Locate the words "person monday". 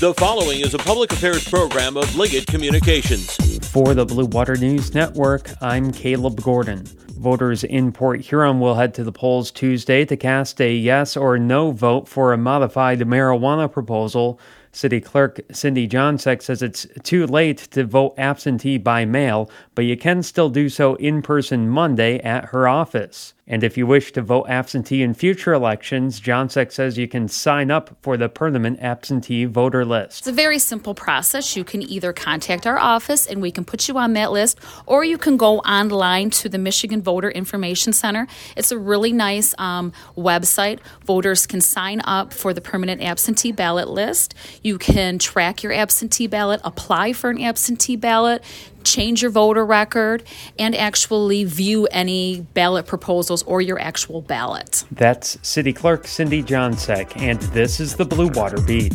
21.22-22.18